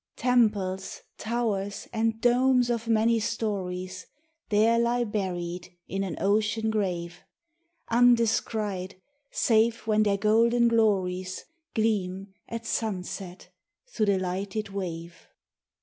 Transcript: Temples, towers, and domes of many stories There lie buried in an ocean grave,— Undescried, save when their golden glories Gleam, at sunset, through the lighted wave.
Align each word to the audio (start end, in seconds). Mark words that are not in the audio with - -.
Temples, 0.17 1.01
towers, 1.19 1.87
and 1.93 2.19
domes 2.19 2.71
of 2.71 2.87
many 2.87 3.19
stories 3.19 4.07
There 4.49 4.79
lie 4.79 5.03
buried 5.03 5.77
in 5.87 6.03
an 6.03 6.17
ocean 6.19 6.71
grave,— 6.71 7.19
Undescried, 8.01 8.95
save 9.29 9.85
when 9.85 10.01
their 10.01 10.17
golden 10.17 10.69
glories 10.69 11.45
Gleam, 11.75 12.33
at 12.49 12.65
sunset, 12.65 13.49
through 13.93 14.07
the 14.07 14.17
lighted 14.17 14.69
wave. 14.69 15.27